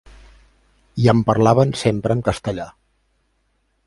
[1.03, 2.67] I em parlaven sempre amb castellà.